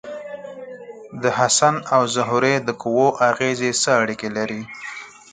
د 1.21 1.23
حسن 1.37 1.75
او 1.93 2.01
زهرې 2.15 2.55
د 2.67 2.69
قوو 2.81 3.07
اغیزې 3.29 3.71
څه 3.81 3.89
اړیکې 4.01 4.29
لري؟ 4.37 4.61